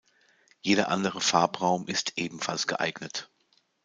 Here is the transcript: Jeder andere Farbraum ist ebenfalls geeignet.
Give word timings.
Jeder 0.63 0.89
andere 0.89 1.21
Farbraum 1.21 1.85
ist 1.85 2.13
ebenfalls 2.15 2.65
geeignet. 2.65 3.29